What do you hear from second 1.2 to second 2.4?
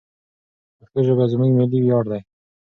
زموږ ملي ویاړ دی.